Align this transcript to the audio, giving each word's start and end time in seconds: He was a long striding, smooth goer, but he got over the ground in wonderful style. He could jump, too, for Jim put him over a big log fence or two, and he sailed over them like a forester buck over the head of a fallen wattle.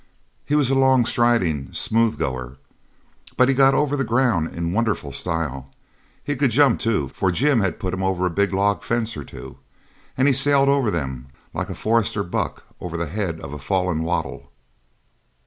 He 0.47 0.55
was 0.55 0.71
a 0.71 0.75
long 0.75 1.05
striding, 1.05 1.71
smooth 1.73 2.17
goer, 2.17 2.57
but 3.37 3.49
he 3.49 3.53
got 3.53 3.75
over 3.75 3.95
the 3.95 4.03
ground 4.03 4.49
in 4.55 4.73
wonderful 4.73 5.11
style. 5.11 5.71
He 6.23 6.35
could 6.35 6.49
jump, 6.49 6.79
too, 6.79 7.07
for 7.09 7.29
Jim 7.31 7.61
put 7.73 7.93
him 7.93 8.01
over 8.01 8.25
a 8.25 8.31
big 8.31 8.51
log 8.51 8.81
fence 8.83 9.15
or 9.15 9.23
two, 9.23 9.59
and 10.17 10.27
he 10.27 10.33
sailed 10.33 10.69
over 10.69 10.89
them 10.89 11.27
like 11.53 11.69
a 11.69 11.75
forester 11.75 12.23
buck 12.23 12.63
over 12.79 12.97
the 12.97 13.05
head 13.05 13.39
of 13.41 13.53
a 13.53 13.59
fallen 13.59 14.01
wattle. 14.01 14.51